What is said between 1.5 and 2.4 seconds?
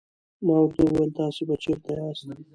چیرې یاست؟